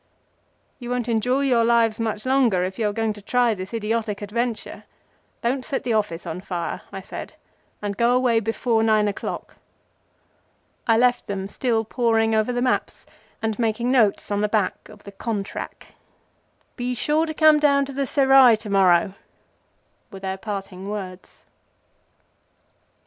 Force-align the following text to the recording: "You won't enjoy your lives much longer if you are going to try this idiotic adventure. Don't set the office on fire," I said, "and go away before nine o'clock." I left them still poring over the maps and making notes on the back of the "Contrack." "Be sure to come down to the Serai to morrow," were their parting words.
"You 0.79 0.89
won't 0.89 1.07
enjoy 1.07 1.41
your 1.41 1.63
lives 1.63 1.99
much 1.99 2.25
longer 2.25 2.63
if 2.63 2.79
you 2.79 2.89
are 2.89 2.91
going 2.91 3.13
to 3.13 3.21
try 3.21 3.53
this 3.53 3.71
idiotic 3.71 4.23
adventure. 4.23 4.85
Don't 5.43 5.63
set 5.63 5.83
the 5.83 5.93
office 5.93 6.25
on 6.25 6.41
fire," 6.41 6.81
I 6.91 7.01
said, 7.01 7.35
"and 7.83 7.95
go 7.95 8.15
away 8.15 8.39
before 8.39 8.81
nine 8.81 9.07
o'clock." 9.07 9.57
I 10.87 10.97
left 10.97 11.27
them 11.27 11.47
still 11.47 11.85
poring 11.85 12.33
over 12.33 12.51
the 12.51 12.63
maps 12.63 13.05
and 13.43 13.59
making 13.59 13.91
notes 13.91 14.31
on 14.31 14.41
the 14.41 14.49
back 14.49 14.89
of 14.89 15.03
the 15.03 15.11
"Contrack." 15.11 15.89
"Be 16.75 16.95
sure 16.95 17.27
to 17.27 17.33
come 17.35 17.59
down 17.59 17.85
to 17.85 17.93
the 17.93 18.07
Serai 18.07 18.57
to 18.57 18.71
morrow," 18.71 19.13
were 20.09 20.19
their 20.19 20.37
parting 20.37 20.89
words. 20.89 21.43